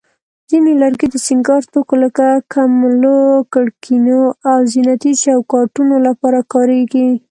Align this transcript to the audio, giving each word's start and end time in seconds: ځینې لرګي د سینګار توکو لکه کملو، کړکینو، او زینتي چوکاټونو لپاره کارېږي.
ځینې 0.49 0.71
لرګي 0.81 1.07
د 1.11 1.15
سینګار 1.27 1.61
توکو 1.71 1.95
لکه 2.03 2.25
کملو، 2.53 3.19
کړکینو، 3.53 4.21
او 4.49 4.57
زینتي 4.71 5.11
چوکاټونو 5.23 5.95
لپاره 6.07 6.39
کارېږي. 6.53 7.07